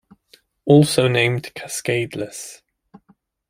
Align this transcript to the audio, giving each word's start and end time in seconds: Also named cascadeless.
Also 0.65 1.07
named 1.07 1.53
cascadeless. 1.53 2.63